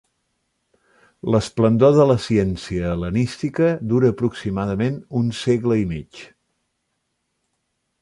[1.35, 6.27] L'esplendor de la ciència hel·lenística dura aproximadament un segle i mig.